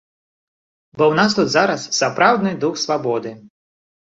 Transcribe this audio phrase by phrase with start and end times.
[0.97, 3.37] Бо ў нас тут зараз сапраўдны дух свабоды.